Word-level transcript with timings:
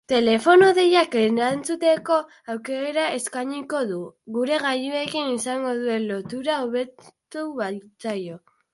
Telefono-deiak 0.11 1.17
erantzuteko 1.23 2.17
aukera 2.55 3.05
eskainiko 3.19 3.83
du, 3.93 4.01
gure 4.39 4.61
gailuekin 4.67 5.31
izango 5.37 5.77
duen 5.85 6.11
lotura 6.15 6.61
hobetu 6.67 7.49
baitzaio. 7.65 8.45